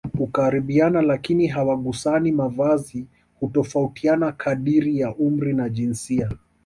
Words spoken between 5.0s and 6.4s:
umri na jinsia